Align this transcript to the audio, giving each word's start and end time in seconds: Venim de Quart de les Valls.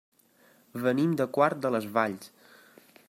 Venim 0.85 1.13
de 1.19 1.27
Quart 1.37 1.61
de 1.67 1.73
les 1.77 1.87
Valls. 1.99 2.33